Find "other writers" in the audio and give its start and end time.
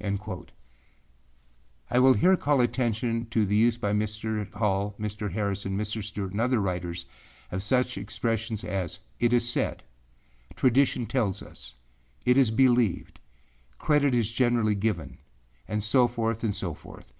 6.40-7.04